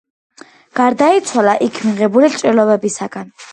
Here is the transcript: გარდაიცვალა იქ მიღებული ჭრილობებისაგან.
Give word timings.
გარდაიცვალა 0.79 1.53
იქ 1.67 1.79
მიღებული 1.91 2.33
ჭრილობებისაგან. 2.39 3.33